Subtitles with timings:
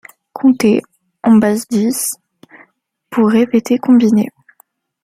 [0.33, 0.81] Compter,
[1.23, 2.13] en base dix,
[3.11, 4.29] pour répéter, combiner.